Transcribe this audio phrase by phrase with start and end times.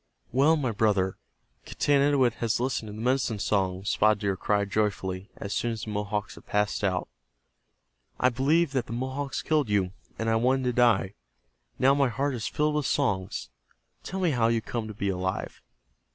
[0.31, 1.19] "Well, my brother,
[1.63, 5.91] Getanittowit has listened to the medicine songs!" Spotted Deer cried, joyfully, as soon as the
[5.91, 7.07] Mohawks had passed out.
[8.19, 11.13] "I believed the Mohawks killed you, and I wanted to die.
[11.77, 13.51] Now my heart is filled with songs.
[14.03, 15.61] Tell me how you come to be alive."